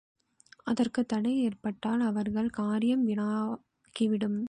அதற்குத் 0.63 1.07
தடை 1.07 1.39
ஏற்பட்டால் 1.39 1.99
அவர்கள் 2.01 2.49
காரியம் 2.53 3.07
வீணாகிவிடும். 3.07 4.39